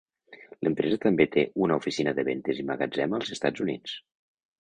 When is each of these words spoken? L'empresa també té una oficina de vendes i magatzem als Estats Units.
L'empresa 0.67 0.97
també 1.03 1.27
té 1.35 1.43
una 1.65 1.77
oficina 1.81 2.13
de 2.19 2.25
vendes 2.31 2.63
i 2.63 2.65
magatzem 2.71 3.15
als 3.19 3.31
Estats 3.37 3.65
Units. 3.67 3.95